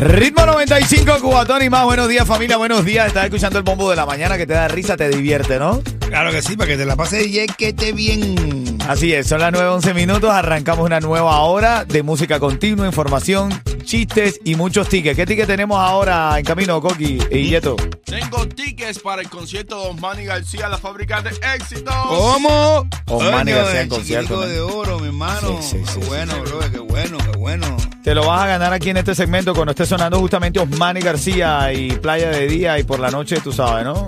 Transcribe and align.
Ritmo 0.00 0.46
95, 0.46 1.20
Cubatón 1.20 1.62
y 1.62 1.68
más. 1.68 1.84
Buenos 1.84 2.08
días, 2.08 2.26
familia. 2.26 2.56
Buenos 2.56 2.86
días. 2.86 3.08
Estás 3.08 3.26
escuchando 3.26 3.58
el 3.58 3.64
bombo 3.64 3.90
de 3.90 3.96
la 3.96 4.06
mañana 4.06 4.38
que 4.38 4.46
te 4.46 4.54
da 4.54 4.66
risa, 4.66 4.96
te 4.96 5.10
divierte, 5.10 5.58
¿no? 5.58 5.82
Claro 6.08 6.30
que 6.30 6.40
sí, 6.40 6.56
para 6.56 6.68
que 6.68 6.78
te 6.78 6.86
la 6.86 6.96
pases 6.96 7.26
y 7.26 7.38
esté 7.38 7.92
bien. 7.92 8.78
Así 8.88 9.12
es, 9.12 9.26
son 9.26 9.40
las 9.40 9.52
9.11 9.52 9.94
minutos. 9.94 10.30
Arrancamos 10.30 10.86
una 10.86 11.00
nueva 11.00 11.38
hora 11.40 11.84
de 11.84 12.02
música 12.02 12.40
continua, 12.40 12.86
información, 12.86 13.50
chistes 13.90 14.40
y 14.44 14.54
muchos 14.54 14.88
tickets. 14.88 15.16
¿Qué 15.16 15.26
tickets 15.26 15.48
tenemos 15.48 15.76
ahora 15.76 16.38
en 16.38 16.44
camino, 16.44 16.80
Coqui 16.80 17.18
y 17.28 17.48
Yeto? 17.48 17.74
Tengo 18.04 18.46
tickets 18.46 19.00
para 19.00 19.20
el 19.20 19.28
concierto 19.28 19.80
de 19.80 19.88
Osmani 19.88 20.24
García, 20.26 20.68
la 20.68 20.78
fábrica 20.78 21.20
de 21.22 21.30
éxitos. 21.56 21.92
¿Cómo? 22.06 22.88
Osmani 23.06 23.50
García 23.50 23.80
en 23.82 23.88
concierto, 23.88 24.34
chiquitico 24.34 24.40
man. 24.42 24.48
de 24.48 24.60
oro, 24.60 25.00
mi 25.00 25.08
hermano. 25.08 25.58
Sí, 25.60 25.78
sí, 25.78 25.82
sí, 25.84 26.00
qué 26.00 26.06
bueno, 26.06 26.34
sí, 26.34 26.40
bro, 26.40 26.60
qué 26.70 26.78
bueno, 26.78 27.18
qué 27.18 27.38
bueno. 27.38 27.76
Te 28.04 28.14
lo 28.14 28.28
vas 28.28 28.42
a 28.42 28.46
ganar 28.46 28.72
aquí 28.72 28.90
en 28.90 28.98
este 28.98 29.12
segmento 29.12 29.54
cuando 29.54 29.72
esté 29.72 29.84
sonando 29.84 30.20
justamente 30.20 30.60
Osmani 30.60 31.00
García 31.00 31.72
y 31.72 31.90
Playa 31.90 32.30
de 32.30 32.46
Día 32.46 32.78
y 32.78 32.84
por 32.84 33.00
la 33.00 33.10
noche, 33.10 33.40
tú 33.42 33.50
sabes, 33.50 33.84
¿no? 33.84 34.06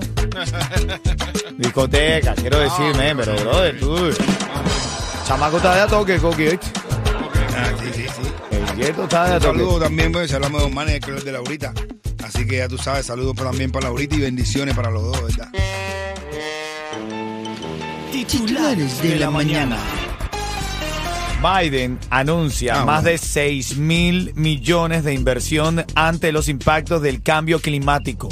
Discoteca, 1.59 2.37
quiero 2.37 2.61
decirme, 2.61 3.17
pero 3.17 3.35
brother, 3.35 3.81
tú. 3.81 3.97
Chamaco 5.27 5.57
está 5.57 5.75
de 5.75 5.81
a 5.81 5.87
toque, 5.89 6.19
Coqui, 6.19 6.47
¿oíste? 6.47 6.69
Ah, 7.57 7.73
sí, 7.81 7.91
sí, 7.93 8.07
sí. 8.07 8.32
El 8.73 8.79
Yeto 8.79 9.05
está 9.05 9.25
de 9.25 9.33
a 9.33 9.37
Un 9.37 9.43
saludo 9.43 9.81
también, 9.81 10.13
pues, 10.13 10.29
si 10.31 10.35
hablamos 10.35 10.61
de 10.63 10.67
un 10.69 10.75
manager 10.75 11.01
que 11.01 11.17
es 11.17 11.25
de 11.25 11.33
Laurita. 11.33 11.73
Así 12.25 12.47
que 12.47 12.59
ya 12.59 12.69
tú 12.69 12.79
sabes, 12.79 13.07
saludos 13.07 13.35
también 13.37 13.71
para 13.71 13.87
Laurita 13.87 14.15
y 14.17 14.21
bendiciones 14.21 14.75
para 14.75 14.91
los 14.91 15.03
dos, 15.03 15.23
¿verdad? 15.23 15.49
Titulares 18.11 19.03
de 19.03 19.17
la 19.17 19.31
mañana. 19.31 19.77
Biden 21.43 21.99
anuncia 22.11 22.75
Ah, 22.83 22.85
más 22.85 23.03
bueno. 23.03 23.11
de 23.11 23.19
6 23.19 23.77
mil 23.77 24.33
millones 24.37 25.03
de 25.03 25.13
inversión 25.13 25.85
ante 25.97 26.31
los 26.31 26.49
impactos 26.49 27.03
del 27.03 27.21
cambio 27.23 27.61
climático. 27.61 28.29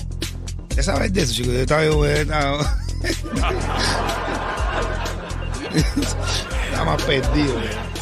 Ya 0.77 0.83
sabes 0.85 1.13
de 1.13 1.23
eso, 1.23 1.35
chicos. 1.35 1.53
Yo 1.53 1.61
estaba... 1.61 1.85
yo 1.85 2.07
estaba- 2.07 2.77
Estaba 5.75 6.85
más 6.85 7.03
perdido. 7.03 7.55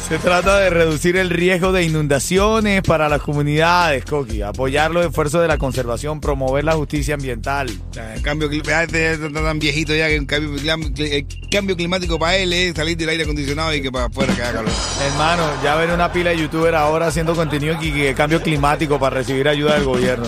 Se 0.09 0.17
trata 0.17 0.57
de 0.57 0.71
reducir 0.71 1.17
el 1.17 1.29
riesgo 1.29 1.71
de 1.71 1.83
inundaciones 1.83 2.81
para 2.81 3.07
las 3.09 3.21
comunidades, 3.21 4.03
Coqui, 4.05 4.41
apoyar 4.41 4.89
los 4.89 5.05
esfuerzos 5.05 5.39
de 5.39 5.47
la 5.47 5.59
conservación, 5.59 6.19
promover 6.19 6.63
la 6.63 6.73
justicia 6.73 7.13
ambiental. 7.13 7.69
El 8.15 8.21
cambio 8.23 8.49
climático, 8.49 8.97
está 8.97 9.31
tan 9.31 9.59
viejito 9.59 9.93
ya 9.93 10.07
que 10.07 10.15
el 10.15 10.25
cambio, 10.25 10.59
el 10.97 11.27
cambio 11.51 11.77
climático 11.77 12.17
para 12.17 12.37
él 12.37 12.51
es 12.53 12.73
salir 12.75 12.97
del 12.97 13.09
aire 13.09 13.21
acondicionado 13.21 13.71
y 13.71 13.83
que 13.83 13.91
para 13.91 14.05
afuera 14.05 14.35
que 14.35 14.41
haga 14.41 14.53
calor. 14.53 14.71
Hermano, 15.11 15.43
ya 15.63 15.75
ven 15.75 15.91
una 15.91 16.11
pila 16.11 16.31
de 16.31 16.39
youtubers 16.39 16.75
ahora 16.75 17.05
haciendo 17.05 17.35
contenido 17.35 17.77
que 17.79 18.15
cambio 18.15 18.41
climático 18.41 18.99
para 18.99 19.17
recibir 19.17 19.47
ayuda 19.47 19.75
del 19.75 19.83
gobierno. 19.83 20.25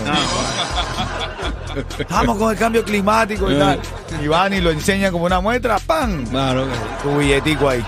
Vamos 2.08 2.38
con 2.38 2.52
el 2.52 2.56
cambio 2.56 2.84
climático 2.84 3.50
y 3.50 3.58
tal. 3.58 3.80
Y 4.22 4.28
van 4.28 4.54
y 4.54 4.60
lo 4.60 4.70
enseñan 4.70 5.10
como 5.10 5.24
una 5.24 5.40
muestra, 5.40 5.80
¡pam! 5.80 6.24
Claro, 6.26 6.68
Tu 7.02 7.18
billetico 7.18 7.68
ahí. 7.68 7.84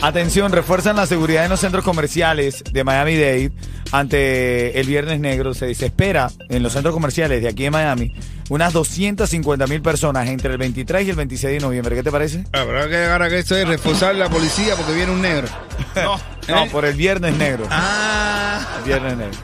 Atención, 0.00 0.52
refuerzan 0.52 0.96
la 0.96 1.06
seguridad 1.06 1.44
en 1.44 1.50
los 1.50 1.60
centros 1.60 1.84
comerciales 1.84 2.62
de 2.70 2.84
Miami-Dade 2.84 3.50
ante 3.90 4.78
el 4.78 4.86
Viernes 4.86 5.18
Negro. 5.18 5.54
Se 5.54 5.70
espera 5.70 6.30
en 6.48 6.62
los 6.62 6.72
centros 6.72 6.94
comerciales 6.94 7.42
de 7.42 7.48
aquí 7.48 7.66
en 7.66 7.72
Miami 7.72 8.14
unas 8.48 8.72
250 8.72 9.66
mil 9.66 9.82
personas 9.82 10.28
entre 10.28 10.52
el 10.52 10.58
23 10.58 11.06
y 11.06 11.10
el 11.10 11.16
26 11.16 11.54
de 11.54 11.60
noviembre. 11.60 11.96
¿Qué 11.96 12.02
te 12.02 12.12
parece? 12.12 12.44
Habrá 12.52 12.84
que 12.84 12.96
llegar 12.96 13.22
a 13.22 13.28
que 13.28 13.40
esto 13.40 13.56
es 13.56 13.66
reforzar 13.66 14.14
la 14.14 14.28
policía 14.30 14.74
porque 14.76 14.94
viene 14.94 15.12
un 15.12 15.22
negro. 15.22 15.48
No, 15.96 16.20
No, 16.48 16.66
por 16.70 16.84
el 16.84 16.94
Viernes 16.94 17.36
Negro. 17.36 17.66
Ah. 17.70 18.60
El 18.78 18.84
Viernes 18.84 19.16
Negro. 19.16 19.38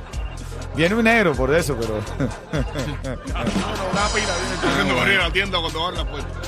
Viene 0.77 0.95
un 0.95 1.05
negro 1.05 1.35
por 1.35 1.55
eso, 1.55 1.77
pero... 1.79 1.95
no, 2.19 2.25
no, 2.25 3.91
una 3.93 4.09
pila 4.09 4.35
viene 4.41 4.57
corriendo 4.63 4.97
por 4.97 5.09
ir 5.09 5.19
a 5.19 5.23
la 5.23 5.33
tienda 5.33 5.59
cuando 5.61 5.87
abran 5.87 6.05
la 6.05 6.11
puerta. 6.11 6.41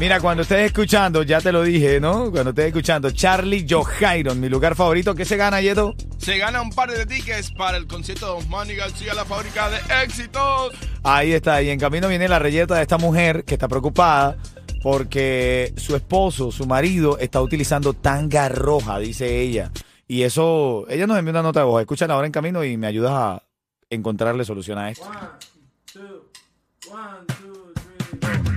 Mira, 0.00 0.18
cuando 0.18 0.44
estés 0.44 0.64
escuchando, 0.64 1.22
ya 1.24 1.42
te 1.42 1.52
lo 1.52 1.62
dije, 1.62 2.00
¿no? 2.00 2.30
Cuando 2.30 2.50
estés 2.50 2.68
escuchando, 2.68 3.10
Charlie 3.10 3.66
Johairon, 3.68 4.40
mi 4.40 4.48
lugar 4.48 4.74
favorito. 4.74 5.14
¿Qué 5.14 5.26
se 5.26 5.36
gana, 5.36 5.60
Yeto? 5.60 5.94
Se 6.16 6.38
gana 6.38 6.62
un 6.62 6.70
par 6.70 6.90
de 6.90 7.04
tickets 7.04 7.52
para 7.52 7.76
el 7.76 7.86
concierto 7.86 8.24
de 8.24 8.32
Osmani 8.32 8.76
García, 8.76 9.12
la 9.12 9.26
fábrica 9.26 9.68
de 9.68 9.76
éxitos. 10.02 10.72
Ahí 11.02 11.32
está, 11.32 11.60
y 11.60 11.68
en 11.68 11.78
camino 11.78 12.08
viene 12.08 12.28
la 12.28 12.38
reyeta 12.38 12.76
de 12.76 12.82
esta 12.82 12.96
mujer 12.96 13.44
que 13.44 13.52
está 13.56 13.68
preocupada 13.68 14.38
porque 14.82 15.74
su 15.76 15.94
esposo, 15.94 16.50
su 16.50 16.64
marido, 16.64 17.18
está 17.18 17.42
utilizando 17.42 17.92
tanga 17.92 18.48
roja, 18.48 18.98
dice 18.98 19.42
ella. 19.42 19.70
Y 20.08 20.22
eso, 20.22 20.86
ella 20.88 21.06
nos 21.06 21.18
envió 21.18 21.32
una 21.32 21.42
nota 21.42 21.60
de 21.60 21.66
voz. 21.66 21.78
Escúchala 21.82 22.14
ahora 22.14 22.26
en 22.26 22.32
camino 22.32 22.64
y 22.64 22.78
me 22.78 22.86
ayudas 22.86 23.12
a 23.12 23.42
encontrarle 23.90 24.46
solución 24.46 24.78
a 24.78 24.88
esto. 24.88 25.10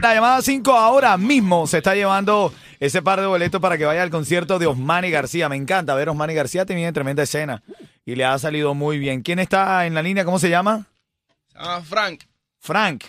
La 0.04 0.14
llamada 0.14 0.42
5 0.42 0.70
ahora 0.74 1.18
mismo 1.18 1.66
se 1.66 1.78
está 1.78 1.96
llevando 1.96 2.54
ese 2.82 3.02
par 3.02 3.22
de 3.22 3.26
boletos 3.26 3.62
para 3.62 3.78
que 3.78 3.86
vaya 3.86 4.04
al 4.04 4.10
concierto 4.10 4.60
de 4.60 4.68
Osmani 4.68 5.10
García. 5.10 5.48
Me 5.48 5.56
encanta 5.56 5.96
ver 5.96 6.10
Osmani 6.10 6.34
García, 6.34 6.66
tiene 6.66 6.92
tremenda 6.92 7.24
escena 7.24 7.64
y 8.06 8.16
le 8.16 8.26
ha 8.26 8.38
salido 8.38 8.74
muy 8.74 9.00
bien. 9.00 9.22
¿Quién 9.22 9.40
está 9.40 9.86
en 9.86 9.94
la 9.94 10.02
línea? 10.02 10.26
¿Cómo 10.26 10.40
se 10.40 10.50
llama? 10.50 10.88
Se 11.48 11.58
llama 11.58 11.82
Frank. 11.84 12.24
Frank, 12.60 13.06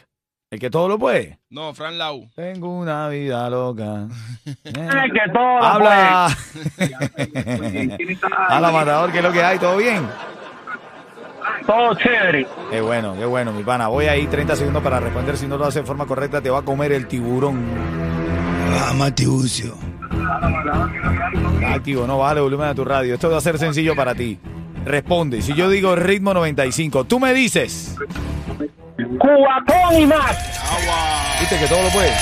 el 0.51 0.61
que 0.61 0.71
todo 0.71 0.87
lo 0.87 0.97
puede. 0.97 1.41
No, 1.51 1.75
Frank 1.75 1.95
Lau. 1.97 2.31
Tengo 2.37 2.79
una 2.79 3.09
vida 3.09 3.51
loca. 3.51 4.07
El 4.45 5.13
que 5.13 5.33
todo 5.33 5.59
lo 5.59 5.65
Habla. 5.65 6.29
puede. 6.77 8.15
Habla, 8.49 8.71
matador, 8.71 9.11
¿qué 9.11 9.19
es 9.19 9.25
lo 9.25 9.33
que 9.33 9.43
hay? 9.43 9.59
¿Todo 9.59 9.79
bien? 9.79 10.09
Todo 11.67 11.95
chévere. 11.95 12.47
Qué 12.71 12.81
bueno, 12.81 13.15
qué 13.19 13.25
bueno, 13.25 13.53
mi 13.53 13.63
pana. 13.63 13.89
Voy 13.89 14.07
ahí 14.07 14.27
30 14.27 14.57
segundos 14.57 14.83
para 14.83 15.01
responder. 15.01 15.37
Si 15.37 15.47
no 15.47 15.57
lo 15.57 15.67
hace 15.67 15.81
de 15.81 15.87
forma 15.87 16.07
correcta, 16.07 16.41
te 16.41 16.51
va 16.51 16.59
a 16.59 16.63
comer 16.63 16.93
el 16.93 17.07
tiburón. 17.07 17.65
Ah. 18.71 18.93
Está 21.55 21.75
activo, 21.75 22.07
no 22.07 22.19
vale 22.19 22.41
volumen 22.41 22.69
a 22.69 22.75
tu 22.75 22.85
radio. 22.85 23.15
Esto 23.15 23.31
va 23.31 23.39
a 23.39 23.41
ser 23.41 23.59
sencillo 23.59 23.97
para 23.97 24.15
ti. 24.15 24.39
Responde. 24.85 25.41
Si 25.41 25.55
yo 25.55 25.69
digo 25.69 25.97
ritmo 25.97 26.35
95, 26.35 27.05
tú 27.05 27.19
me 27.19 27.33
dices. 27.33 27.97
Cubatón 29.19 29.99
y 29.99 30.07
más. 30.07 30.37
Viste 31.41 31.59
que 31.59 31.67
todo 31.67 31.83
lo 31.83 31.89
puede. 31.89 32.13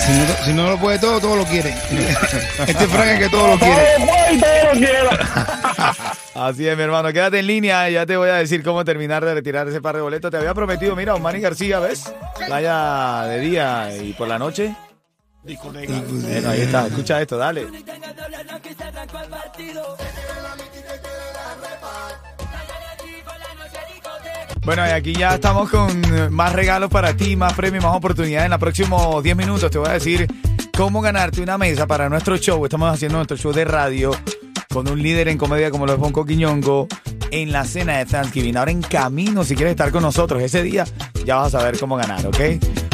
Si 0.00 0.12
no, 0.12 0.44
si 0.44 0.52
no 0.54 0.70
lo 0.70 0.78
puede 0.78 0.98
todo, 0.98 1.20
todo 1.20 1.36
lo 1.36 1.44
quiere. 1.44 1.70
Este 2.66 2.86
Frank 2.86 3.08
es 3.08 3.18
que 3.20 3.28
todo 3.28 3.48
lo 3.48 3.58
quiere. 3.58 3.74
Todo 3.96 4.06
puedo 4.06 4.34
y 4.34 4.40
todo 4.40 4.64
lo 4.64 4.80
quiero. 4.80 5.10
Así 6.34 6.66
es, 6.66 6.76
mi 6.76 6.82
hermano. 6.82 7.12
Quédate 7.12 7.40
en 7.40 7.46
línea 7.46 7.90
y 7.90 7.94
ya 7.94 8.06
te 8.06 8.16
voy 8.16 8.28
a 8.28 8.34
decir 8.36 8.62
cómo 8.62 8.84
terminar 8.84 9.24
de 9.24 9.34
retirar 9.34 9.66
ese 9.68 9.80
par 9.80 9.96
de 9.96 10.02
boletos. 10.02 10.30
Te 10.30 10.36
había 10.36 10.54
prometido, 10.54 10.94
mira, 10.94 11.16
Manny 11.16 11.40
García, 11.40 11.80
¿ves? 11.80 12.12
Playa 12.46 13.24
de 13.24 13.40
día 13.40 13.96
y 13.96 14.12
por 14.12 14.28
la 14.28 14.38
noche. 14.38 14.74
Bueno, 15.42 16.50
ahí 16.50 16.60
está. 16.60 16.86
Escucha 16.86 17.20
esto, 17.20 17.36
dale. 17.36 17.66
Bueno, 24.62 24.86
y 24.86 24.90
aquí 24.90 25.14
ya 25.14 25.34
estamos 25.34 25.70
con 25.70 26.32
más 26.32 26.52
regalos 26.52 26.90
para 26.90 27.16
ti, 27.16 27.34
más 27.34 27.54
premios, 27.54 27.82
más 27.82 27.96
oportunidades. 27.96 28.44
En 28.44 28.50
los 28.50 28.60
próximos 28.60 29.22
10 29.22 29.36
minutos 29.36 29.70
te 29.70 29.78
voy 29.78 29.88
a 29.88 29.94
decir 29.94 30.28
cómo 30.76 31.00
ganarte 31.00 31.40
una 31.40 31.58
mesa 31.58 31.86
para 31.86 32.08
nuestro 32.08 32.36
show. 32.36 32.62
Estamos 32.64 32.92
haciendo 32.92 33.16
nuestro 33.16 33.36
show 33.36 33.52
de 33.52 33.64
radio 33.64 34.12
con 34.72 34.88
un 34.88 35.02
líder 35.02 35.28
en 35.28 35.36
comedia 35.36 35.70
como 35.70 35.84
lo 35.84 35.92
es 35.94 35.98
Bonco 35.98 36.24
Quiñongo 36.24 36.86
en 37.32 37.50
la 37.50 37.64
cena 37.64 37.98
de 37.98 38.06
Thanksgiving. 38.06 38.56
Ahora 38.56 38.70
en 38.70 38.82
camino, 38.82 39.42
si 39.42 39.56
quieres 39.56 39.72
estar 39.72 39.90
con 39.90 40.02
nosotros 40.02 40.40
ese 40.40 40.62
día, 40.62 40.84
ya 41.24 41.34
vas 41.36 41.52
a 41.54 41.58
saber 41.58 41.78
cómo 41.78 41.96
ganar, 41.96 42.24
¿ok? 42.26 42.38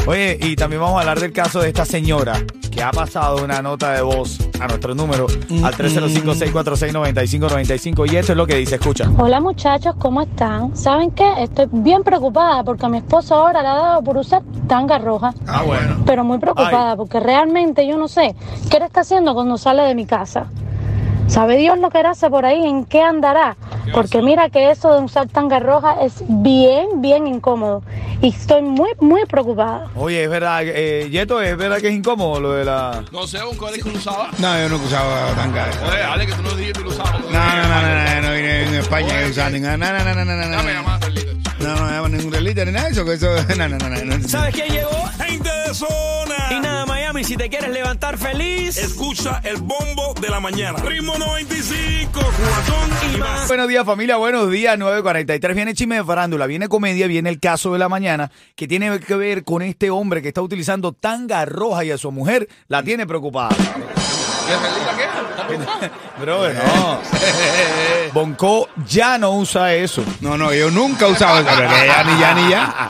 Oye, 0.07 0.39
y 0.41 0.55
también 0.55 0.81
vamos 0.81 0.97
a 0.97 1.01
hablar 1.01 1.19
del 1.19 1.33
caso 1.33 1.59
de 1.59 1.67
esta 1.67 1.85
señora 1.85 2.41
que 2.71 2.81
ha 2.81 2.89
pasado 2.91 3.43
una 3.43 3.61
nota 3.61 3.91
de 3.91 4.01
voz 4.01 4.39
a 4.59 4.67
nuestro 4.67 4.95
número 4.95 5.27
al 5.63 5.75
305-646-9595 5.75 8.11
y 8.11 8.15
esto 8.15 8.31
es 8.31 8.37
lo 8.37 8.47
que 8.47 8.55
dice, 8.55 8.75
escucha. 8.75 9.07
Hola 9.17 9.39
muchachos, 9.39 9.95
¿cómo 9.99 10.21
están? 10.21 10.75
¿Saben 10.75 11.11
qué? 11.11 11.31
Estoy 11.39 11.67
bien 11.71 12.03
preocupada 12.03 12.63
porque 12.63 12.87
a 12.87 12.89
mi 12.89 12.97
esposo 12.97 13.35
ahora 13.35 13.61
le 13.61 13.67
ha 13.67 13.75
dado 13.75 14.03
por 14.03 14.17
usar 14.17 14.41
tanga 14.67 14.97
roja. 14.97 15.35
Ah, 15.45 15.61
bueno. 15.63 15.97
Pero 16.07 16.23
muy 16.23 16.39
preocupada 16.39 16.95
porque 16.95 17.19
realmente 17.19 17.87
yo 17.87 17.97
no 17.97 18.07
sé 18.07 18.35
qué 18.71 18.79
le 18.79 18.85
está 18.85 19.01
haciendo 19.01 19.35
cuando 19.35 19.59
sale 19.59 19.83
de 19.83 19.93
mi 19.93 20.07
casa. 20.07 20.47
¿Sabe 21.27 21.57
Dios 21.57 21.77
lo 21.77 21.89
que 21.89 21.99
hace 21.99 22.29
por 22.29 22.45
ahí? 22.45 22.65
¿En 22.65 22.85
qué 22.85 23.01
andará? 23.01 23.57
Porque 23.93 24.21
mira 24.21 24.49
que 24.49 24.71
eso 24.71 24.93
de 24.93 25.01
usar 25.01 25.27
tanga 25.27 25.59
roja 25.59 26.01
es 26.01 26.23
bien, 26.27 27.01
bien 27.01 27.27
incómodo. 27.27 27.83
Y 28.21 28.29
estoy 28.29 28.61
muy, 28.61 28.89
muy 28.99 29.25
preocupada. 29.25 29.87
Oye, 29.95 30.23
es 30.23 30.29
verdad, 30.29 30.61
eh, 30.63 31.07
Yeto, 31.11 31.41
es 31.41 31.55
verdad 31.57 31.77
que 31.79 31.89
es 31.89 31.93
incómodo 31.93 32.39
lo 32.39 32.53
de 32.53 32.65
la... 32.65 33.03
No 33.11 33.27
sé, 33.27 33.43
un 33.43 33.55
código 33.57 33.85
que 33.85 33.91
lo 33.91 33.97
usaba. 33.99 34.29
No, 34.39 34.57
yo 34.59 34.69
no 34.69 34.75
usaba 34.77 35.33
tanga. 35.35 35.67
Oye, 35.87 36.01
Ale, 36.01 36.25
que 36.25 36.33
tú 36.33 36.41
no 36.41 36.49
dijiste 36.55 36.79
que 36.79 36.85
lo 36.85 36.89
usaba. 36.89 37.11
No, 37.19 37.29
no, 37.29 37.29
no, 37.29 37.81
no, 37.81 38.21
no, 38.21 38.21
no 38.29 38.35
vine 38.35 38.63
en 38.63 38.73
España 38.75 39.19
que 39.19 39.29
usaba 39.29 39.49
ninguna. 39.49 39.77
No, 39.77 39.93
no, 39.93 40.03
no, 40.03 40.15
no, 40.15 40.25
no, 40.25 40.35
no. 40.35 40.49
Dame 40.49 40.73
No, 40.73 40.79
llamada, 40.79 40.99
Carlita. 40.99 41.26
No, 41.59 41.75
no, 41.75 41.91
no, 41.91 42.09
ningún 42.09 42.31
relita 42.31 42.65
ni 42.65 42.71
nada 42.71 42.85
de 42.85 42.91
eso. 42.91 43.05
Que 43.05 43.13
eso 43.13 43.29
no, 43.57 43.67
no, 43.67 43.77
no, 43.77 43.89
no, 43.89 44.17
no. 44.17 44.27
¿Sabes 44.27 44.53
quién 44.53 44.69
llegó? 44.69 45.05
Gente 45.25 45.49
de 45.49 45.73
zona. 45.73 46.35
Y 46.51 46.59
nada, 46.59 46.85
Miami, 46.85 47.23
si 47.23 47.35
te 47.35 47.49
quieres 47.49 47.71
levantar 47.71 48.17
feliz. 48.17 48.77
Escucha 48.77 49.41
el 49.43 49.57
bombo 49.57 50.13
de 50.19 50.29
la 50.29 50.39
mañana. 50.39 50.79
Ritmo 50.79 51.17
95, 51.17 52.11
cuatón 52.13 53.13
y 53.13 53.17
más. 53.17 53.47
Buenos 53.47 53.67
días 53.67 53.85
familia, 53.85 54.17
buenos 54.17 54.49
días, 54.51 54.77
9.43. 54.77 55.55
Viene 55.55 55.73
chisme 55.73 55.95
de 55.95 56.03
farándula, 56.03 56.45
viene 56.47 56.67
comedia, 56.67 57.07
viene 57.07 57.29
el 57.29 57.39
caso 57.39 57.73
de 57.73 57.79
la 57.79 57.89
mañana 57.89 58.31
que 58.55 58.67
tiene 58.67 58.99
que 58.99 59.15
ver 59.15 59.43
con 59.43 59.61
este 59.61 59.89
hombre 59.89 60.21
que 60.21 60.29
está 60.29 60.41
utilizando 60.41 60.93
tanga 60.93 61.45
roja 61.45 61.83
y 61.83 61.91
a 61.91 61.97
su 61.97 62.11
mujer 62.11 62.47
la 62.67 62.83
tiene 62.83 63.05
preocupada. 63.07 63.55
¿Y 63.55 64.51
el 64.51 64.59
Carlita 64.59 64.95
qué? 64.97 65.26
Bro, 66.19 66.53
no. 66.53 66.99
Bonco 68.13 68.69
ya 68.87 69.17
no 69.17 69.31
usa 69.31 69.73
eso. 69.75 70.03
No, 70.21 70.37
no, 70.37 70.53
yo 70.53 70.71
nunca 70.71 71.07
he 71.07 71.11
usado 71.11 71.39
eso. 71.39 71.49
pero 71.55 71.69
Ya 71.69 72.03
ni 72.03 72.19
ya 72.19 72.33
ni 72.33 72.49
ya. 72.49 72.89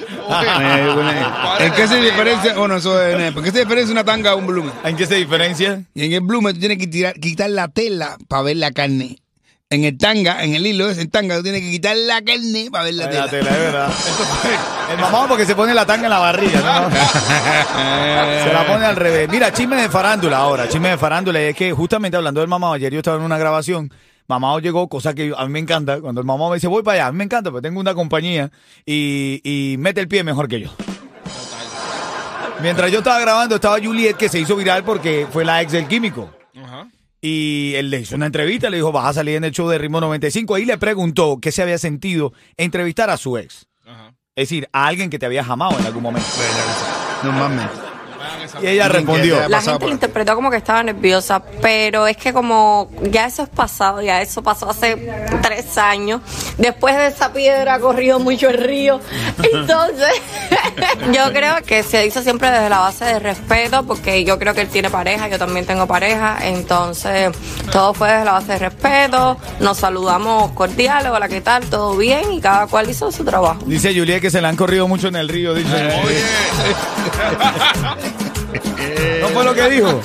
¿En 1.66 1.72
qué 1.74 1.88
se 1.88 1.98
diferencia? 2.02 2.54
Bueno, 2.56 2.78
eso 2.78 3.02
es. 3.04 3.34
¿Por 3.34 3.44
qué 3.44 3.52
se 3.52 3.60
diferencia 3.60 3.92
una 3.92 4.04
tanga 4.04 4.32
a 4.32 4.36
un 4.36 4.48
blumen? 4.48 4.72
¿En 4.84 4.96
qué 4.96 5.06
se 5.06 5.16
diferencia? 5.16 5.84
Y 5.94 6.06
en 6.06 6.14
el 6.14 6.22
blumen 6.22 6.54
tú 6.54 6.60
tienes 6.60 6.78
que 6.78 6.88
tirar, 6.88 7.14
quitar 7.20 7.50
la 7.50 7.68
tela 7.68 8.18
para 8.28 8.44
ver 8.44 8.58
la 8.58 8.72
carne. 8.72 9.18
En 9.70 9.84
el 9.84 9.98
tanga, 9.98 10.44
en 10.46 10.56
el 10.56 10.66
hilo 10.66 10.90
ese 10.90 11.06
tanga, 11.08 11.36
tú 11.36 11.44
tienes 11.44 11.62
que 11.62 11.72
quitar 11.72 11.98
la 11.98 12.22
carne 12.22 12.70
para 12.72 12.86
ver 12.86 12.94
la 12.94 13.04
La 13.06 13.10
tela. 13.12 13.28
tela, 13.30 13.50
es 13.52 13.58
verdad. 13.58 13.90
El 14.90 15.00
mamado 15.00 15.28
porque 15.28 15.46
se 15.46 15.56
pone 15.56 15.74
la 15.74 15.86
tanga 15.86 16.06
en 16.06 16.10
la 16.10 16.20
barriga, 16.20 16.62
¿no? 16.62 16.90
Se 18.44 18.54
la 18.54 18.66
pone 18.66 18.86
al 18.86 18.96
revés. 18.96 19.28
Mira, 19.30 19.52
chisme 19.52 19.76
de 19.76 19.90
farándula 19.90 20.38
ahora, 20.38 20.70
chisme 20.70 20.90
de 20.90 20.98
farándula. 20.98 21.42
Y 21.42 21.46
es 21.46 21.56
que 21.56 21.74
justamente 21.74 22.16
hablando 22.16 22.40
del 22.40 22.50
mamado, 22.50 22.74
ayer 22.74 22.92
yo 22.94 23.00
estaba 23.00 23.18
en 23.18 23.24
una 23.24 23.38
grabación. 23.38 23.92
Mamado 24.28 24.60
llegó, 24.60 24.88
cosa 24.88 25.14
que 25.14 25.34
a 25.36 25.46
mí 25.46 25.52
me 25.52 25.60
encanta. 25.60 26.00
Cuando 26.00 26.22
el 26.22 26.28
mamado 26.28 26.52
me 26.52 26.56
dice, 26.58 26.68
voy 26.68 26.84
para 26.84 26.96
allá, 26.96 27.08
a 27.08 27.12
mí 27.12 27.18
me 27.18 27.24
encanta, 27.26 27.52
porque 27.52 27.68
tengo 27.68 27.80
una 27.80 27.94
compañía 27.94 28.52
y, 28.86 29.42
y 29.44 29.78
mete 29.78 30.02
el 30.02 30.08
pie 30.08 30.24
mejor 30.24 30.48
que 30.48 30.62
yo. 30.62 30.70
Mientras 32.62 32.92
yo 32.92 33.00
estaba 33.00 33.20
grabando, 33.20 33.56
estaba 33.56 33.80
Juliet, 33.80 34.16
que 34.16 34.30
se 34.30 34.40
hizo 34.40 34.56
viral 34.56 34.84
porque 34.84 35.28
fue 35.32 35.46
la 35.46 35.62
ex 35.62 35.72
del 35.72 35.88
químico. 35.88 36.30
Ajá. 36.56 36.88
Y 37.22 37.74
él 37.76 37.90
le 37.90 38.00
hizo 38.00 38.16
una 38.16 38.26
entrevista, 38.26 38.70
le 38.70 38.78
dijo, 38.78 38.92
vas 38.92 39.08
a 39.08 39.14
salir 39.14 39.36
en 39.36 39.44
el 39.44 39.52
show 39.52 39.68
de 39.70 39.78
Ritmo 39.78 40.02
95. 40.02 40.56
Ahí 40.56 40.66
le 40.66 40.78
preguntó 40.78 41.40
qué 41.42 41.52
se 41.52 41.62
había 41.62 41.78
sentido 41.78 42.34
entrevistar 42.58 43.10
a 43.10 43.18
su 43.18 43.38
ex. 43.38 43.68
Ajá. 43.86 44.14
Es 44.38 44.50
decir, 44.50 44.70
a 44.72 44.86
alguien 44.86 45.10
que 45.10 45.18
te 45.18 45.26
había 45.26 45.44
jamado 45.44 45.80
en 45.80 45.86
algún 45.88 46.04
momento. 46.04 46.30
Normalmente. 47.24 47.87
Y 48.62 48.68
ella 48.68 48.88
respondió. 48.88 49.48
La 49.48 49.62
gente 49.62 49.86
lo 49.86 49.92
interpretó 49.92 50.36
como 50.36 50.50
que 50.50 50.58
estaba 50.58 50.84
nerviosa, 50.84 51.42
pero 51.62 52.08
es 52.08 52.18
que 52.18 52.34
como 52.34 52.90
ya 53.04 53.26
eso 53.26 53.44
es 53.44 53.50
pasado, 53.50 54.02
ya 54.02 54.22
eso 54.22 54.42
pasó 54.42 54.70
hace 54.70 54.96
tres 55.42 55.78
años. 55.78 56.22
Después 56.58 56.96
de 56.96 57.08
esa 57.08 57.34
piedra 57.34 57.76
ha 57.76 57.80
corrido 57.80 58.20
mucho 58.20 58.50
el 58.50 58.58
río. 58.58 59.00
Entonces, 59.42 60.22
yo 61.14 61.32
creo 61.32 61.56
que 61.66 61.84
se 61.84 62.06
hizo 62.06 62.22
siempre 62.22 62.50
desde 62.50 62.70
la 62.70 62.80
base 62.80 63.06
de 63.06 63.20
respeto, 63.20 63.84
porque 63.84 64.24
yo 64.24 64.38
creo 64.40 64.54
que 64.54 64.62
él 64.62 64.70
tiene 64.70 64.90
pareja, 64.90 65.28
yo 65.28 65.38
también 65.38 65.66
tengo 65.66 65.88
pareja. 65.88 66.38
Entonces, 66.42 67.32
todo 67.72 67.94
fue 67.94 68.10
desde 68.12 68.26
la 68.26 68.34
base 68.34 68.54
de 68.54 68.60
respeto. 68.60 69.38
Nos 69.60 69.78
saludamos 69.78 70.52
cordial, 70.52 71.08
hola, 71.08 71.28
¿qué 71.28 71.42
tal? 71.42 71.66
Todo 71.66 71.96
bien 71.98 72.32
y 72.34 72.42
cada 72.42 72.68
cual 72.68 72.90
hizo 72.90 73.12
su 73.12 73.24
trabajo. 73.24 73.60
Dice 73.66 73.94
Juliet 73.94 74.22
que 74.22 74.30
se 74.30 74.42
le 74.42 74.48
han 74.48 74.56
corrido 74.56 74.88
mucho 74.88 75.08
en 75.08 75.16
el 75.16 75.30
río. 75.30 75.54
Dice. 75.54 75.76
Oye. 76.04 76.24
¿No 79.22 79.28
fue 79.30 79.44
lo 79.44 79.54
que 79.54 79.70
dijo? 79.70 80.02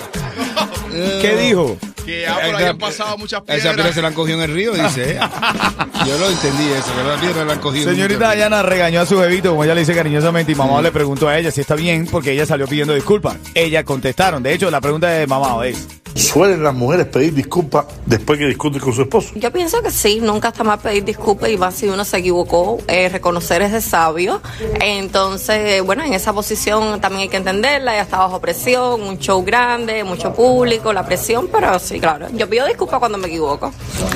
¿Qué 1.21 1.37
dijo? 1.37 1.77
Que 2.05 2.23
ya 2.23 2.35
por 2.41 2.57
ahí 2.57 2.65
han 2.65 2.79
pasado 2.79 3.17
muchas 3.17 3.43
Esa 3.43 3.55
piedra 3.55 3.75
piedras. 3.75 3.95
se 3.95 4.03
la 4.03 4.09
han 4.09 4.15
cogido 4.15 4.39
en 4.43 4.51
el 4.51 4.57
río, 4.57 4.73
dice. 4.73 5.13
¿eh? 5.13 5.21
Yo 6.07 6.19
lo 6.19 6.29
entendí 6.31 6.65
eso, 6.73 6.89
que 6.97 7.09
la 7.09 7.17
piedra 7.21 7.45
la 7.45 7.53
han 7.53 7.61
cogido. 7.61 7.91
Señorita 7.91 8.27
Dayana 8.27 8.63
regañó 8.63 9.01
a 9.01 9.07
su 9.07 9.17
bebito, 9.19 9.51
como 9.51 9.63
ella 9.63 9.75
le 9.75 9.81
dice 9.83 9.95
cariñosamente, 9.95 10.51
y 10.51 10.55
mamá 10.57 10.83
le 10.83 10.91
preguntó 10.91 11.29
a 11.29 11.39
ella 11.39 11.53
si 11.53 11.61
está 11.61 11.77
bien, 11.77 12.09
porque 12.11 12.33
ella 12.33 12.45
salió 12.45 12.67
pidiendo 12.67 12.93
disculpas. 12.95 13.37
Ella 13.55 13.85
contestaron. 13.85 14.43
De 14.43 14.53
hecho, 14.53 14.69
la 14.71 14.81
pregunta 14.81 15.09
de 15.11 15.29
mamá 15.29 15.65
es: 15.65 15.87
¿Suelen 16.15 16.63
las 16.63 16.75
mujeres 16.75 17.07
pedir 17.07 17.35
disculpas 17.35 17.87
después 18.07 18.39
que 18.39 18.47
discuten 18.47 18.81
con 18.81 18.93
su 18.93 19.03
esposo? 19.03 19.31
Yo 19.35 19.51
pienso 19.53 19.83
que 19.83 19.91
sí, 19.91 20.21
nunca 20.21 20.49
está 20.49 20.65
mal 20.65 20.79
pedir 20.79 21.05
disculpas 21.05 21.51
y 21.51 21.57
más 21.57 21.75
si 21.75 21.89
uno 21.89 22.05
se 22.05 22.19
equivocó, 22.19 22.79
eh, 22.89 23.09
reconocer 23.09 23.63
es 23.63 23.73
de 23.73 23.81
sabio. 23.81 24.41
Entonces, 24.81 25.83
bueno, 25.83 26.05
en 26.05 26.13
esa 26.13 26.33
posición 26.33 27.01
también 27.01 27.23
hay 27.23 27.29
que 27.29 27.37
entenderla, 27.39 27.95
ella 27.95 28.03
está 28.03 28.19
bajo 28.19 28.41
presión, 28.41 29.03
un 29.03 29.19
show 29.19 29.43
grande, 29.45 30.05
mucho 30.05 30.33
público, 30.35 30.93
la 30.93 31.05
presión, 31.05 31.49
pero 31.51 31.79
sí, 31.79 31.99
claro, 32.01 32.29
yo 32.33 32.49
pido 32.49 32.67
disculpas 32.67 32.99
cuando 32.99 33.19
me 33.19 33.29
equivoco. 33.29 33.73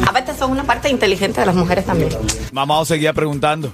Aparte, 0.06 0.32
eso 0.32 0.44
es 0.44 0.50
una 0.50 0.64
parte 0.64 0.88
inteligente 0.88 1.40
de 1.40 1.46
las 1.46 1.54
mujeres 1.54 1.84
también. 1.84 2.10
Mamá 2.52 2.84
seguía 2.84 3.12
preguntando. 3.12 3.72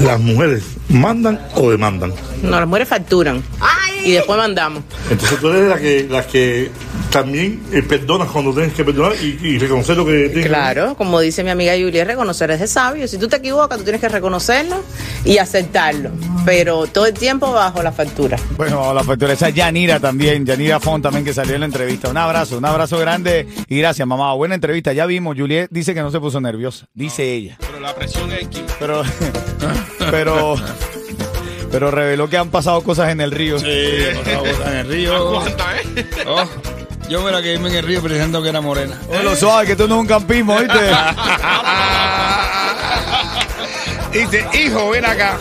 ¿Las 0.00 0.18
mujeres 0.18 0.64
mandan 0.88 1.40
o 1.54 1.70
demandan? 1.70 2.12
No, 2.42 2.58
las 2.58 2.66
mujeres 2.66 2.88
facturan 2.88 3.42
y 4.04 4.12
después 4.12 4.38
mandamos. 4.38 4.82
Entonces 5.10 5.38
tú 5.38 5.48
eres 5.48 5.68
la 5.68 5.78
que, 5.78 6.06
la 6.08 6.26
que 6.26 6.70
también 7.10 7.62
eh, 7.72 7.82
perdonas 7.82 8.28
cuando 8.30 8.52
tienes 8.52 8.72
que 8.72 8.84
perdonar 8.84 9.12
y, 9.20 9.38
y 9.42 9.58
reconocer 9.58 9.96
lo 9.96 10.06
que 10.06 10.28
tienes 10.28 10.46
Claro, 10.46 10.94
como 10.96 11.20
dice 11.20 11.44
mi 11.44 11.50
amiga 11.50 11.74
Julia, 11.74 12.04
reconocer 12.04 12.50
es 12.50 12.60
de 12.60 12.66
sabio. 12.66 13.06
Si 13.06 13.18
tú 13.18 13.28
te 13.28 13.36
equivocas, 13.36 13.78
tú 13.78 13.84
tienes 13.84 14.00
que 14.00 14.08
reconocerlo 14.08 14.82
y 15.24 15.38
aceptarlo. 15.38 16.10
Pero 16.44 16.86
todo 16.86 17.06
el 17.06 17.14
tiempo 17.14 17.52
bajo 17.52 17.82
la 17.82 17.92
factura. 17.92 18.36
Bueno, 18.56 18.92
la 18.94 19.04
factura 19.04 19.34
esa 19.34 19.48
es 19.48 19.54
Yanira 19.54 20.00
también, 20.00 20.44
Yanira 20.44 20.80
Font 20.80 21.02
también 21.02 21.24
que 21.24 21.34
salió 21.34 21.54
en 21.54 21.60
la 21.60 21.66
entrevista. 21.66 22.08
Un 22.08 22.16
abrazo, 22.16 22.58
un 22.58 22.64
abrazo 22.64 22.98
grande 22.98 23.46
y 23.68 23.78
gracias, 23.78 24.06
mamá. 24.06 24.32
Buena 24.34 24.54
entrevista. 24.54 24.92
Ya 24.92 25.06
vimos, 25.06 25.36
Juliet 25.36 25.68
dice 25.70 25.94
que 25.94 26.02
no 26.02 26.10
se 26.10 26.20
puso 26.20 26.40
nerviosa, 26.40 26.86
dice 26.94 27.32
ella. 27.32 27.56
Pero 27.60 27.80
la 27.80 27.94
presión 27.94 28.30
es 28.32 28.46
aquí. 28.46 28.62
Pero, 28.78 29.02
pero, 30.10 30.56
pero 31.72 31.90
reveló 31.90 32.28
que 32.28 32.36
han 32.36 32.50
pasado 32.50 32.82
cosas 32.82 33.10
en 33.10 33.22
el 33.22 33.30
río. 33.30 33.56
en 33.58 34.76
el 34.76 34.86
río. 34.86 35.30
¿Cuánta, 35.30 35.76
eh? 35.78 36.06
Oh, 36.26 36.44
yo 37.08 37.22
me 37.22 37.32
la 37.32 37.40
quedé 37.40 37.54
en 37.54 37.66
el 37.66 37.82
río 37.82 38.02
pensando 38.02 38.42
que 38.42 38.50
era 38.50 38.60
morena. 38.60 39.00
Oye, 39.08 39.22
lo 39.22 39.34
suave, 39.34 39.66
que 39.66 39.72
esto 39.72 39.88
no 39.88 39.94
es 39.96 40.00
un 40.02 40.06
campismo, 40.06 40.58
¿viste? 40.58 40.78
Dice, 44.12 44.46
hijo, 44.52 44.90
ven 44.90 45.06
acá. 45.06 45.38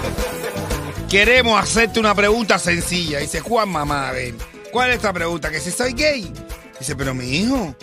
Queremos 1.10 1.62
hacerte 1.62 2.00
una 2.00 2.16
pregunta 2.16 2.58
sencilla. 2.58 3.20
Dice, 3.20 3.42
Juan, 3.42 3.68
mamá, 3.68 4.08
a 4.08 4.14
ver, 4.14 4.34
¿cuál 4.72 4.92
es 4.92 4.96
esta 4.96 5.12
pregunta? 5.12 5.52
Que 5.52 5.60
si 5.60 5.70
soy 5.70 5.92
gay. 5.92 6.32
Dice, 6.80 6.96
pero 6.96 7.14
mi 7.14 7.26
hijo, 7.26 7.76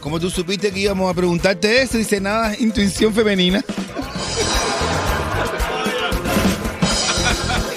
¿cómo 0.00 0.20
tú 0.20 0.28
supiste 0.28 0.70
que 0.70 0.80
íbamos 0.80 1.10
a 1.10 1.14
preguntarte 1.14 1.80
eso? 1.80 1.96
Dice, 1.96 2.20
nada, 2.20 2.54
intuición 2.58 3.14
femenina. 3.14 3.64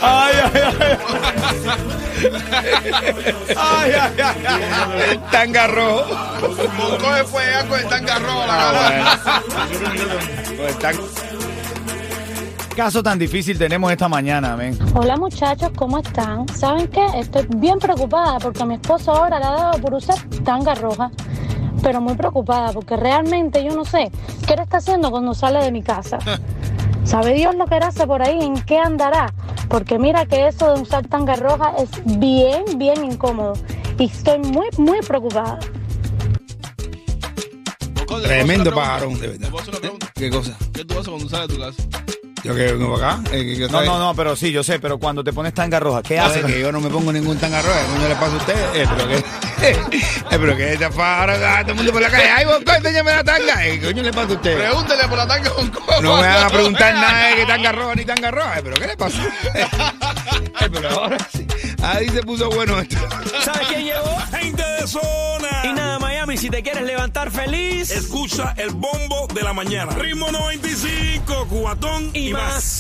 Ay, 0.09 0.35
ay, 0.43 0.61
ay. 0.63 0.97
Ay, 3.57 3.91
ay, 3.91 4.13
ay, 4.23 4.63
ay. 5.09 5.19
Tanga 5.31 5.67
rojo. 5.67 6.05
Coge 6.99 7.23
fuego 7.25 7.69
con 7.69 7.79
el 7.79 7.87
tanga 7.87 8.19
rojo 8.19 8.45
la 8.47 8.55
Ah. 8.57 9.41
Pues 10.57 10.79
tan- 10.79 10.95
Caso 12.75 13.01
tan 13.01 13.17
difícil 13.17 13.57
tenemos 13.57 13.91
esta 13.91 14.07
mañana, 14.07 14.55
men. 14.55 14.77
Hola 14.93 15.17
muchachos, 15.17 15.71
¿cómo 15.75 15.97
están? 15.97 16.47
¿Saben 16.49 16.87
qué? 16.89 17.03
Estoy 17.15 17.47
bien 17.57 17.79
preocupada 17.79 18.37
porque 18.37 18.63
mi 18.65 18.75
esposo 18.75 19.11
ahora 19.13 19.39
le 19.39 19.45
ha 19.45 19.51
dado 19.51 19.81
por 19.81 19.95
usar 19.95 20.17
tanga 20.45 20.75
roja. 20.75 21.09
Pero 21.81 22.01
muy 22.01 22.15
preocupada 22.15 22.71
porque 22.73 22.95
realmente 22.95 23.63
yo 23.63 23.75
no 23.75 23.83
sé 23.83 24.11
qué 24.47 24.53
él 24.53 24.59
está 24.61 24.77
haciendo 24.77 25.09
cuando 25.09 25.33
sale 25.33 25.63
de 25.63 25.71
mi 25.71 25.81
casa. 25.81 26.19
¿Sabe 27.03 27.33
Dios 27.33 27.55
lo 27.55 27.65
que 27.65 27.75
hace 27.75 28.05
por 28.05 28.21
ahí? 28.21 28.39
¿En 28.43 28.61
qué 28.61 28.77
andará? 28.79 29.33
Porque 29.69 29.99
mira 29.99 30.25
que 30.25 30.47
eso 30.47 30.73
de 30.73 30.81
usar 30.81 31.07
tanga 31.07 31.35
roja 31.35 31.73
es 31.77 31.89
bien, 32.19 32.63
bien 32.77 33.03
incómodo. 33.03 33.53
Y 33.97 34.05
estoy 34.05 34.39
muy, 34.39 34.67
muy 34.77 34.99
preocupada. 35.01 35.59
Tremendo 38.23 38.73
pajarón, 38.73 39.19
de 39.19 39.27
verdad. 39.27 39.45
¿Te 39.45 39.51
puedo 39.51 39.61
hacer 39.61 39.73
una 39.73 39.81
pregunta? 39.81 40.11
¿Qué 40.15 40.29
cosa? 40.29 40.57
¿Qué 40.73 40.85
tú 40.85 40.93
haces 40.93 41.09
cuando 41.09 41.29
sales 41.29 41.47
de 41.49 41.55
tu 41.55 41.61
casa? 41.61 41.83
Yo 42.47 42.55
que 42.55 42.71
vengo 42.71 42.95
para 42.97 43.13
acá. 43.13 43.21
eh, 43.33 43.55
que- 43.57 43.67
No, 43.67 43.83
no, 43.83 43.99
no, 43.99 44.15
pero 44.15 44.35
sí, 44.35 44.51
yo 44.51 44.63
sé, 44.63 44.79
pero 44.79 44.97
cuando 44.97 45.23
te 45.23 45.33
pones 45.33 45.53
tanga 45.53 45.79
roja, 45.79 46.01
¿qué 46.01 46.17
Hace 46.19 46.39
haces? 46.39 46.45
que 46.53 46.59
yo 46.61 46.71
no 46.71 46.79
me 46.79 46.89
pongo 46.89 47.11
ningún 47.11 47.37
tanga 47.37 47.61
roja. 47.61 47.81
¿Cómo 47.93 48.07
le 48.07 48.15
pasa 48.15 48.33
a 48.33 48.37
usted? 48.37 48.75
Eh, 48.75 48.87
pero 48.95 49.07
que. 49.09 49.17
eh, 49.67 49.77
pero 50.29 50.55
que 50.57 50.73
esta 50.73 50.89
pájara, 50.89 51.61
todo 51.61 51.71
el 51.71 51.75
mundo 51.75 51.91
por 51.91 52.01
la 52.01 52.09
calle. 52.09 52.29
Ay, 52.29 52.45
vos, 52.45 52.61
enséñame 52.65 53.11
la 53.11 53.23
tanga. 53.23 53.65
Eh, 53.67 53.79
¿Qué 53.79 53.85
coño 53.87 54.03
le 54.03 54.13
pasa 54.13 54.31
a 54.31 54.35
usted? 54.35 54.57
Pregúntale 54.57 55.07
por 55.09 55.17
la 55.17 55.27
tanga 55.27 55.49
con 55.49 55.69
coco. 55.69 56.01
No 56.01 56.15
me 56.17 56.27
van 56.27 56.43
a 56.45 56.49
preguntar 56.49 56.93
nada 56.95 57.27
de 57.27 57.35
que 57.35 57.45
tanga 57.45 57.71
roja 57.73 57.95
ni 57.95 58.05
tanga 58.05 58.31
roja. 58.31 58.59
Eh, 58.59 58.61
pero 58.63 58.75
¿qué 58.75 58.87
le 58.87 58.97
pasa? 58.97 59.17
Eh, 60.59 60.69
pero 60.73 60.89
ahora 60.89 61.17
sí. 61.31 61.45
Ahí 61.83 62.09
se 62.09 62.21
puso 62.23 62.49
bueno 62.49 62.79
esto. 62.79 62.97
¿Sabes 63.43 63.67
quién 63.67 63.83
llegó? 63.85 64.17
Gente 64.31 64.63
de 64.63 64.87
zona. 64.87 65.61
Miami, 66.27 66.37
si 66.37 66.49
te 66.49 66.61
quieres 66.61 66.83
levantar 66.83 67.31
feliz 67.31 67.89
Escucha 67.89 68.53
el 68.57 68.71
bombo 68.71 69.27
de 69.33 69.43
la 69.43 69.53
mañana. 69.53 69.93
Ritmo 69.93 70.29
95, 70.29 71.47
cubatón 71.47 72.11
y, 72.13 72.29
y 72.29 72.33
más. 72.33 72.53
más. 72.53 72.77